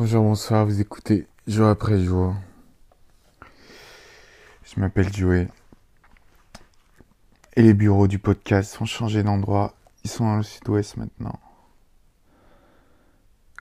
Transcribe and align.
Bonjour, 0.00 0.24
bonsoir, 0.24 0.64
vous 0.64 0.80
écoutez 0.80 1.28
jour 1.46 1.68
après 1.68 2.02
jour. 2.02 2.34
Je 4.64 4.80
m'appelle 4.80 5.12
Joey. 5.12 5.46
Et 7.54 7.60
les 7.60 7.74
bureaux 7.74 8.08
du 8.08 8.18
podcast 8.18 8.72
sont 8.72 8.86
changés 8.86 9.22
d'endroit. 9.22 9.74
Ils 10.02 10.08
sont 10.08 10.24
dans 10.24 10.38
le 10.38 10.42
sud-ouest 10.42 10.96
maintenant. 10.96 11.38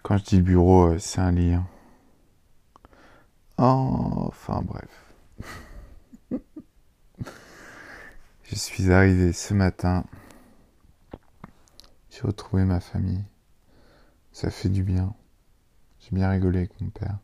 Quand 0.02 0.16
je 0.18 0.24
dis 0.24 0.42
bureau, 0.42 0.94
euh, 0.94 0.98
c'est 0.98 1.20
un 1.20 1.34
lit. 1.34 1.56
hein. 1.56 1.68
Enfin 3.58 4.62
bref. 4.62 5.12
je 8.44 8.56
suis 8.56 8.94
arrivé 8.94 9.34
ce 9.34 9.54
matin. 9.54 10.06
J'ai 12.10 12.22
retrouvé 12.22 12.64
ma 12.64 12.80
famille. 12.80 13.26
Ça 14.32 14.50
fait 14.50 14.70
du 14.70 14.84
bien. 14.84 15.14
J'ai 16.10 16.16
bien 16.16 16.30
rigolé 16.32 16.60
avec 16.60 16.82
mon 16.82 16.90
père. 16.90 17.20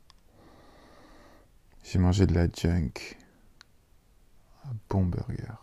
J'ai 1.83 1.97
mangé 1.97 2.27
de 2.27 2.35
la 2.35 2.45
junk. 2.45 3.17
Un 4.63 4.75
bon 4.89 5.05
burger. 5.05 5.55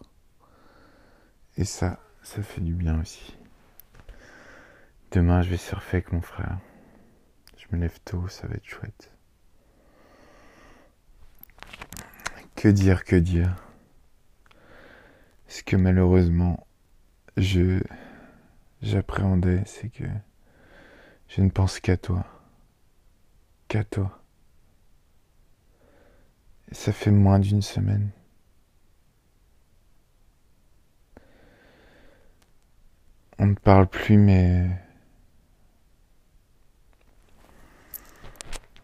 Et 1.56 1.64
ça, 1.64 2.00
ça 2.24 2.42
fait 2.42 2.60
du 2.60 2.74
bien 2.74 3.00
aussi. 3.00 3.36
Demain, 5.12 5.42
je 5.42 5.50
vais 5.50 5.56
surfer 5.56 5.98
avec 5.98 6.12
mon 6.12 6.20
frère. 6.20 6.58
Je 7.58 7.66
me 7.70 7.80
lève 7.80 8.00
tôt, 8.04 8.26
ça 8.26 8.48
va 8.48 8.54
être 8.54 8.66
chouette. 8.66 9.12
Que 12.56 12.68
dire, 12.68 13.04
que 13.04 13.14
dire 13.14 13.54
Ce 15.46 15.62
que 15.62 15.76
malheureusement, 15.76 16.66
je 17.36 17.82
j'appréhendais, 18.80 19.62
c'est 19.66 19.90
que 19.90 20.04
je 21.28 21.40
ne 21.40 21.50
pense 21.50 21.78
qu'à 21.78 21.96
toi. 21.96 22.26
Toi. 23.90 24.22
Et 26.70 26.74
ça 26.74 26.92
fait 26.92 27.10
moins 27.10 27.38
d'une 27.38 27.62
semaine. 27.62 28.10
On 33.38 33.46
ne 33.46 33.54
parle 33.54 33.86
plus, 33.88 34.18
mais 34.18 34.78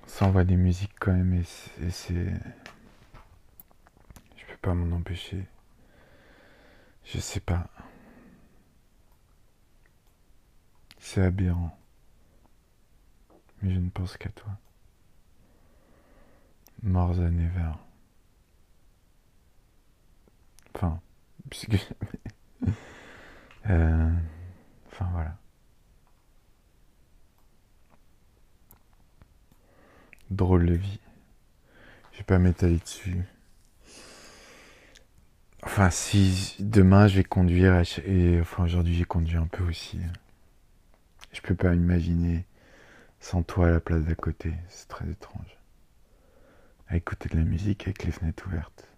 on 0.05 0.09
s'envoie 0.09 0.45
des 0.45 0.57
musiques 0.57 0.99
quand 0.99 1.13
même, 1.13 1.35
et 1.35 1.45
c'est. 1.91 2.33
Je 4.37 4.47
peux 4.47 4.57
pas 4.63 4.73
m'en 4.73 4.97
empêcher. 4.97 5.47
Je 7.05 7.19
sais 7.19 7.41
pas. 7.41 7.69
C'est 10.99 11.23
aberrant. 11.23 11.79
Mais 13.61 13.75
je 13.75 13.81
ne 13.81 13.91
pense 13.91 14.17
qu'à 14.17 14.31
toi. 14.31 14.59
More 16.83 17.15
than 17.15 17.39
ever. 17.39 17.75
Enfin, 20.75 21.01
puisque. 21.51 21.77
Euh, 23.69 24.11
Enfin 24.91 25.09
voilà. 25.13 25.37
Drôle 30.31 30.67
de 30.67 30.75
vie. 30.75 31.01
Je 32.13 32.19
vais 32.19 32.25
pas 32.25 32.39
m'étaler 32.39 32.79
dessus. 32.79 33.23
Enfin 35.63 35.91
si 35.91 36.57
demain 36.59 37.07
je 37.07 37.17
vais 37.17 37.23
conduire 37.25 37.81
et- 38.05 38.41
enfin 38.41 38.65
aujourd'hui 38.65 38.95
j'ai 38.95 39.05
conduit 39.05 39.37
un 39.37 39.47
peu 39.47 39.63
aussi. 39.65 39.99
Je 41.33 41.41
peux 41.41 41.55
pas 41.55 41.75
imaginer 41.75 42.45
sans 43.21 43.43
toi 43.45 43.69
à 43.69 43.73
la 43.73 43.81
place 43.81 44.05
d'à 44.05 44.17
côté. 44.17 44.55
C'est 44.71 44.89
très 44.89 45.11
étrange. 45.11 45.58
À 46.89 46.97
écouter 46.97 47.29
de 47.29 47.37
la 47.37 47.45
musique 47.45 47.85
avec 47.85 48.05
les 48.05 48.13
fenêtres 48.13 48.47
ouvertes. 48.47 48.89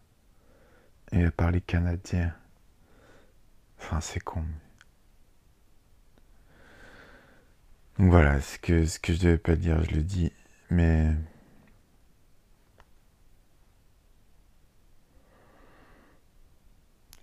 Et 1.13 1.25
à 1.25 1.31
parler 1.31 1.61
canadien. 1.61 2.35
Enfin 3.79 4.01
c'est 4.01 4.21
con. 4.21 4.45
Donc 7.99 8.11
voilà, 8.11 8.41
ce 8.41 8.59
que, 8.59 8.87
ce 8.87 8.99
que 8.99 9.13
je 9.13 9.21
devais 9.21 9.39
pas 9.39 9.57
dire, 9.57 9.83
je 9.85 9.91
le 9.91 10.03
dis, 10.03 10.33
mais 10.71 11.15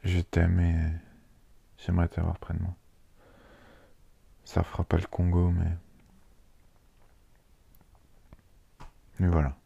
je 0.03 0.19
t'aime 0.19 0.59
et 0.59 0.91
j'aimerais 1.77 2.07
t'avoir 2.07 2.38
près 2.39 2.53
de 2.53 2.61
moi. 2.61 2.75
Ça 4.45 4.63
fera 4.63 4.83
pas 4.83 4.97
le 4.97 5.07
Congo, 5.07 5.51
mais. 5.51 5.72
Mais 9.19 9.27
voilà. 9.27 9.57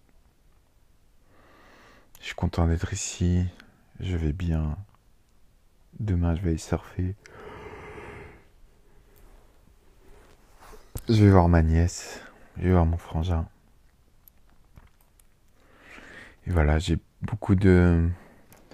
Je 2.22 2.28
suis 2.28 2.36
content 2.36 2.68
d'être 2.68 2.94
ici, 2.94 3.48
je 4.00 4.16
vais 4.16 4.32
bien. 4.32 4.78
Demain, 6.00 6.36
je 6.36 6.42
vais 6.42 6.50
aller 6.50 6.58
surfer. 6.60 7.16
Je 11.10 11.26
vais 11.26 11.32
voir 11.32 11.50
ma 11.50 11.64
nièce, 11.64 12.22
je 12.58 12.66
vais 12.66 12.74
voir 12.74 12.86
mon 12.86 12.98
frangin. 12.98 13.50
Et 16.46 16.52
voilà, 16.52 16.78
j'ai 16.78 17.00
beaucoup 17.24 17.56
de, 17.56 18.08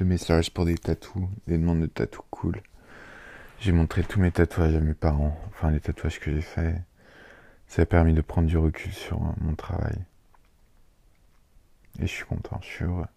messages 0.02 0.54
pour 0.54 0.66
des 0.66 0.78
tatous, 0.78 1.30
des 1.48 1.58
demandes 1.58 1.80
de 1.80 1.86
tatous 1.86 2.26
cool. 2.30 2.62
J'ai 3.60 3.72
montré 3.72 4.04
tous 4.04 4.20
mes 4.20 4.32
tatouages 4.32 4.76
à 4.76 4.82
mes 4.82 4.94
parents, 4.94 5.40
enfin 5.48 5.72
les 5.72 5.80
tatouages 5.80 6.20
que 6.20 6.34
j'ai 6.34 6.42
faits. 6.42 6.82
Ça 7.68 7.84
a 7.84 7.86
permis 7.86 8.14
de 8.14 8.22
prendre 8.22 8.48
du 8.50 8.58
recul 8.58 8.92
sur 8.92 9.22
mon 9.40 9.56
travail. 9.56 9.98
Et 12.00 12.08
je 12.08 12.12
suis 12.12 12.26
content, 12.26 12.60
je 12.62 12.68
suis 12.68 12.84
heureux. 12.84 13.08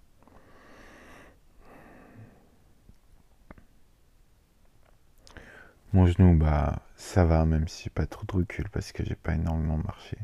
Mon 5.92 6.06
genou, 6.06 6.36
bah, 6.36 6.82
ça 6.96 7.24
va, 7.24 7.44
même 7.44 7.66
si 7.68 7.84
j'ai 7.84 7.90
pas 7.90 8.06
trop 8.06 8.24
de 8.24 8.32
recul 8.32 8.68
parce 8.70 8.92
que 8.92 9.04
j'ai 9.04 9.16
pas 9.16 9.34
énormément 9.34 9.76
marché. 9.78 10.16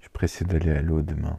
Je 0.00 0.26
suis 0.26 0.44
d'aller 0.44 0.70
à 0.72 0.82
l'eau 0.82 1.02
demain. 1.02 1.38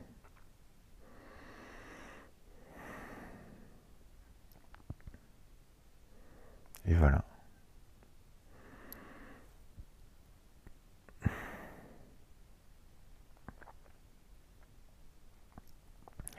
Et 6.85 6.93
voilà. 6.93 7.23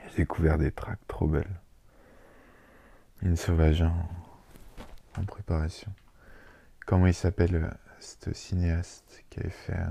J'ai 0.09 0.17
découvert 0.17 0.57
des 0.57 0.71
tracks 0.71 0.99
trop 1.07 1.27
belles. 1.27 1.59
Une 3.21 3.35
sauvage 3.35 3.81
en 5.17 5.25
préparation. 5.25 5.91
Comment 6.91 7.07
il 7.07 7.13
s'appelle 7.13 7.55
euh, 7.55 7.71
ce 8.01 8.33
cinéaste 8.33 9.23
qui 9.29 9.39
avait 9.39 9.49
fait 9.49 9.79
euh, 9.79 9.87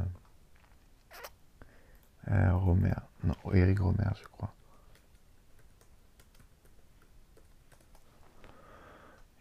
euh, 2.29 2.55
Romer 2.55 2.93
Non, 3.25 3.35
Eric 3.55 3.79
Romer, 3.79 4.11
je 4.21 4.29
crois. 4.29 4.55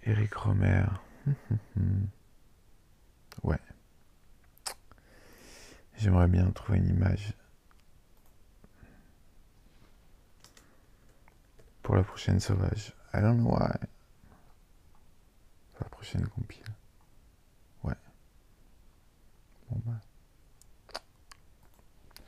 Eric 0.03 0.33
Romer. 0.35 0.85
ouais. 3.43 3.59
J'aimerais 5.97 6.29
bien 6.29 6.49
trouver 6.51 6.77
une 6.77 6.87
image 6.87 7.33
pour 11.83 11.97
la 11.97 12.03
prochaine 12.03 12.39
sauvage. 12.39 12.93
I 13.13 13.19
don't 13.19 13.35
know 13.35 13.51
why. 13.51 13.77
Pour 15.73 15.83
la 15.83 15.89
prochaine 15.89 16.25
compile. 16.29 16.63
Ouais. 17.83 17.93
Bon 19.69 19.81
bah. 19.85 19.99
Je 22.17 22.21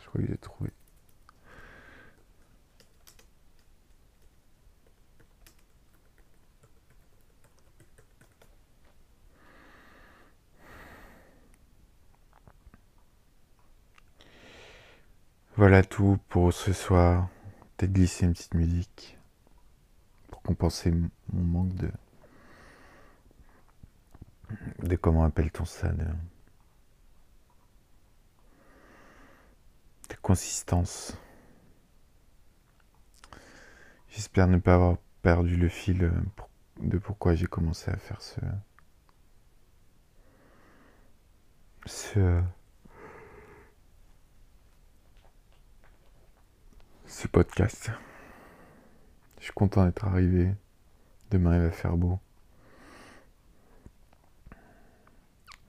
Voilà 15.55 15.83
tout 15.83 16.17
pour 16.29 16.53
ce 16.53 16.73
soir. 16.73 17.27
Peut-être 17.77 17.93
glisser 17.93 18.25
une 18.25 18.33
petite 18.33 18.53
musique 18.55 19.17
pour 20.29 20.41
compenser 20.41 20.91
mon 21.31 21.43
manque 21.43 21.75
de 21.75 21.91
de 24.83 24.95
comment 24.95 25.23
appelle-t-on 25.23 25.65
ça 25.65 25.91
consistance. 30.21 31.17
J'espère 34.09 34.47
ne 34.47 34.57
pas 34.57 34.75
avoir 34.75 34.97
perdu 35.21 35.55
le 35.55 35.69
fil 35.69 36.03
euh, 36.03 36.11
de 36.81 36.97
pourquoi 36.97 37.35
j'ai 37.35 37.47
commencé 37.47 37.91
à 37.91 37.97
faire 37.97 38.21
ce 38.21 38.39
ce 41.85 42.41
ce 47.05 47.27
podcast. 47.27 47.91
Je 49.39 49.45
suis 49.45 49.53
content 49.53 49.85
d'être 49.85 50.05
arrivé. 50.05 50.53
Demain, 51.31 51.55
il 51.55 51.61
va 51.61 51.71
faire 51.71 51.97
beau. 51.97 52.19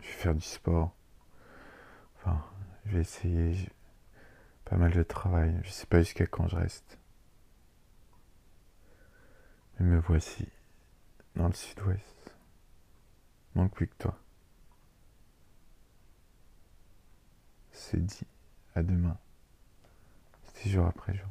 Je 0.00 0.06
vais 0.06 0.12
faire 0.12 0.34
du 0.34 0.42
sport. 0.42 0.94
Enfin, 2.16 2.44
je 2.86 2.92
vais 2.92 3.00
essayer. 3.00 3.68
Pas 4.72 4.78
mal 4.78 4.90
de 4.90 5.02
travail. 5.02 5.54
Je 5.64 5.70
sais 5.70 5.84
pas 5.84 5.98
jusqu'à 5.98 6.24
quand 6.24 6.48
je 6.48 6.56
reste. 6.56 6.96
Mais 9.78 9.84
me 9.84 10.00
voici 10.00 10.48
dans 11.36 11.48
le 11.48 11.52
sud-ouest. 11.52 12.32
Manque 13.54 13.74
plus 13.74 13.86
que 13.86 13.96
toi. 13.98 14.18
C'est 17.70 18.02
dit. 18.02 18.26
À 18.74 18.82
demain. 18.82 19.18
C'est 20.54 20.70
jour 20.70 20.86
après 20.86 21.12
jour. 21.12 21.28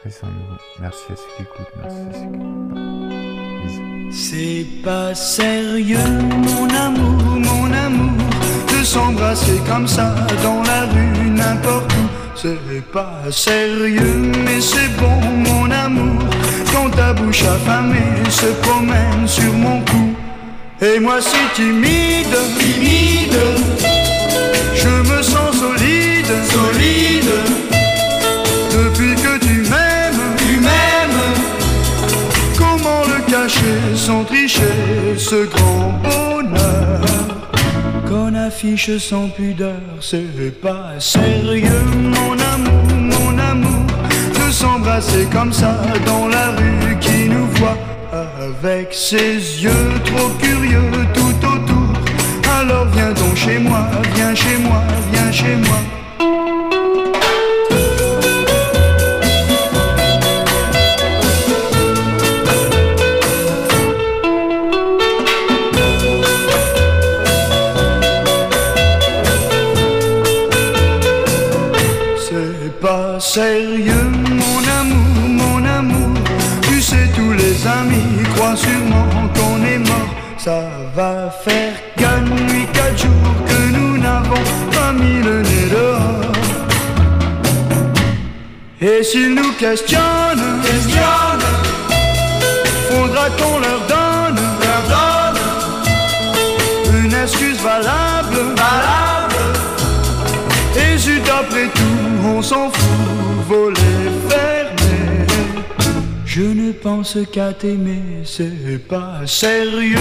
Prenez 0.00 0.14
nous. 0.34 0.56
Merci 0.80 1.12
à 1.12 1.14
ceux 1.14 1.36
qui 1.36 1.42
écoutent. 1.42 1.76
Merci 1.76 1.96
à 1.96 2.12
ceux 2.12 2.26
qui 2.26 2.34
écoutent. 2.34 4.12
C'est 4.12 4.66
pas 4.82 5.14
sérieux, 5.14 5.98
mon 6.18 6.68
amour, 6.74 7.22
mon 7.38 7.72
amour, 7.72 8.28
de 8.66 8.82
s'embrasser 8.82 9.60
comme 9.64 9.86
ça 9.86 10.12
dans 10.42 10.60
la 10.64 10.86
rue, 10.86 11.30
n'importe 11.30 11.89
C'est 12.42 12.82
pas 12.90 13.20
sérieux, 13.30 14.32
mais 14.46 14.62
c'est 14.62 14.88
bon, 14.98 15.20
mon 15.46 15.70
amour, 15.70 16.22
quand 16.72 16.88
ta 16.88 17.12
bouche 17.12 17.42
affamée 17.42 18.30
se 18.30 18.46
promène 18.62 19.28
sur 19.28 19.52
mon 19.52 19.80
cou. 19.80 20.16
Et 20.80 20.98
moi 20.98 21.20
si 21.20 21.36
timide, 21.54 22.34
timide, 22.58 23.36
je 24.74 24.88
me 24.88 25.22
sens 25.22 25.54
solide, 25.58 26.32
solide, 26.56 27.34
depuis 28.72 29.14
que 29.16 29.38
tu 29.44 29.68
m'aimes, 29.68 30.24
tu 30.38 30.60
m'aimes. 30.60 31.34
Comment 32.56 33.02
le 33.04 33.30
cacher 33.30 33.94
sans 33.94 34.24
tricher 34.24 35.14
ce 35.18 35.44
grand 35.44 35.92
bonheur? 36.02 37.00
Qu'on 38.08 38.34
affiche 38.34 38.96
sans 38.96 39.28
pudeur 39.28 39.82
C'est 40.00 40.58
pas 40.60 40.98
sérieux 40.98 41.99
comme 45.32 45.52
ça 45.52 45.80
dans 46.06 46.28
la 46.28 46.50
rue 46.50 46.96
qui 47.00 47.28
nous 47.28 47.46
voit 47.56 47.76
Avec 48.40 48.92
ses 48.92 49.62
yeux 49.62 49.90
trop 50.04 50.28
curieux 50.40 50.90
tout 51.14 51.46
autour 51.46 51.92
Alors 52.60 52.86
viens 52.92 53.12
donc 53.12 53.36
chez 53.36 53.58
moi, 53.58 53.86
viens 54.14 54.34
chez 54.34 54.56
moi, 54.58 54.82
viens 55.12 55.32
chez 55.32 55.56
moi 55.56 55.78
C'est 72.28 72.80
pas 72.80 73.18
sérieux, 73.18 74.10
mon 74.28 74.80
amour. 74.80 75.19
Amis 77.66 78.22
croient 78.34 78.56
sûrement 78.56 79.28
qu'on 79.34 79.64
est 79.64 79.78
mort. 79.78 80.14
Ça 80.38 80.62
va 80.94 81.30
faire 81.44 81.74
quatre 81.96 82.24
nuits, 82.24 82.66
quatre 82.72 82.98
jours 82.98 83.34
que 83.46 83.72
nous 83.76 83.98
n'avons 83.98 84.44
pas 84.72 84.92
mis 84.92 85.22
le 85.22 85.42
nez 85.42 85.66
dehors. 85.70 86.32
Et 88.80 89.02
s'ils 89.02 89.34
nous 89.34 89.52
questionnent, 89.58 90.62
questionnent, 90.62 91.50
faudra 92.88 93.28
qu'on 93.38 93.58
leur 93.58 93.80
donne, 93.94 94.40
leur 94.64 94.82
donne 94.94 95.40
une 97.04 97.14
excuse 97.14 97.60
valable, 97.60 98.54
valable. 98.56 99.34
Et 100.76 100.96
zut 100.96 101.28
après 101.28 101.68
tout, 101.74 102.26
on 102.26 102.40
s'en 102.40 102.70
fout, 102.70 103.46
voler. 103.48 103.89
Je 106.40 106.46
ne 106.46 106.72
pense 106.72 107.18
qu'à 107.30 107.52
t'aimer, 107.52 108.22
c'est 108.24 108.78
pas 108.88 109.26
sérieux, 109.26 109.98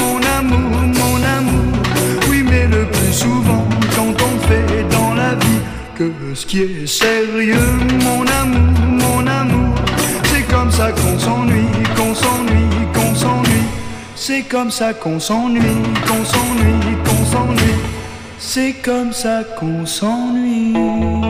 mon 0.00 0.20
amour, 0.38 0.70
mon 0.70 1.16
amour. 1.22 1.82
Oui, 2.30 2.42
mais 2.42 2.66
le 2.66 2.86
plus 2.86 3.12
souvent, 3.12 3.68
quand 3.94 4.14
on 4.22 4.38
fait 4.48 4.88
dans 4.90 5.12
la 5.12 5.34
vie 5.34 5.60
que 5.94 6.10
ce 6.32 6.46
qui 6.46 6.60
est 6.60 6.86
sérieux, 6.86 7.74
mon 8.04 8.24
amour, 8.40 8.72
mon 9.04 9.26
amour. 9.26 9.74
C'est 10.32 10.48
comme 10.50 10.70
ça 10.70 10.92
qu'on 10.92 11.18
s'ennuie, 11.18 11.68
qu'on 11.94 12.14
s'ennuie, 12.14 12.86
qu'on 12.94 13.14
s'ennuie. 13.14 13.68
C'est 14.16 14.44
comme 14.44 14.70
ça 14.70 14.94
qu'on 14.94 15.20
s'ennuie, 15.20 15.82
qu'on 16.06 16.24
s'ennuie, 16.24 16.96
qu'on 17.04 17.24
s'ennuie. 17.26 17.80
C'est 18.38 18.76
comme 18.82 19.12
ça 19.12 19.42
qu'on 19.58 19.84
s'ennuie. 19.84 21.21